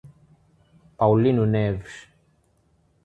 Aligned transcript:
Paulino 0.97 1.45
Neves 1.45 1.93